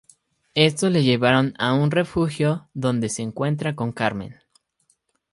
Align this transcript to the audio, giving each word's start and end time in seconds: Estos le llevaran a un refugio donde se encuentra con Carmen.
Estos 0.55 0.91
le 0.91 1.03
llevaran 1.03 1.53
a 1.59 1.75
un 1.75 1.91
refugio 1.91 2.67
donde 2.73 3.07
se 3.07 3.21
encuentra 3.21 3.75
con 3.75 3.91
Carmen. 3.91 4.37